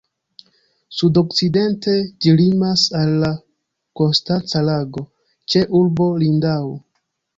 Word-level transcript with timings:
Sud-okcidente 0.99 1.93
ĝi 2.25 2.33
limas 2.39 2.85
al 3.01 3.13
la 3.25 3.31
Konstanca 4.01 4.65
Lago, 4.71 5.05
ĉe 5.53 5.63
urbo 5.83 6.09
Lindau. 6.25 6.73